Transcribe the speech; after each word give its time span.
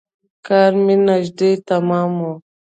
کار 0.45 0.71
مې 0.83 0.95
نژدې 1.07 1.51
تمام 1.69 2.11
و. 2.27 2.31